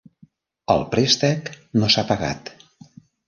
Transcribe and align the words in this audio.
El 0.75 0.81
préstec 0.95 1.51
no 1.81 1.91
s'ha 1.97 2.05
pagat. 2.13 2.51